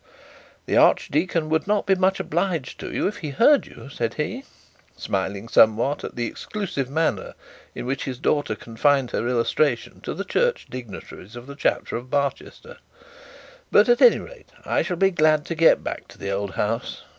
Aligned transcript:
'The 0.65 0.75
archdeacon 0.75 1.47
would 1.47 1.67
not 1.67 1.85
be 1.85 1.93
much 1.93 2.19
obliged 2.19 2.79
to 2.79 2.91
you 2.91 3.05
if 3.07 3.17
he 3.17 3.29
heard 3.29 3.67
you,' 3.67 3.87
said 3.87 4.15
he, 4.15 4.43
smiling 4.97 5.47
somewhat 5.47 6.03
at 6.03 6.15
the 6.15 6.25
exclusive 6.25 6.89
manner 6.89 7.35
in 7.75 7.85
which 7.85 8.05
his 8.05 8.17
daughter 8.17 8.55
confined 8.55 9.11
her 9.11 9.27
illustration 9.27 10.01
to 10.01 10.15
the 10.15 10.25
church 10.25 10.65
dignitaries 10.71 11.35
of 11.35 11.45
the 11.45 11.55
chapter 11.55 11.95
of 11.97 12.09
Barchester; 12.09 12.77
'but 13.71 13.87
at 13.87 14.01
any 14.01 14.17
rate, 14.17 14.49
I 14.65 14.81
shall 14.81 14.97
be 14.97 15.11
glad 15.11 15.45
to 15.45 15.53
get 15.53 15.83
back 15.83 16.07
to 16.07 16.17
the 16.17 16.31
old 16.31 16.55
house. 16.55 17.03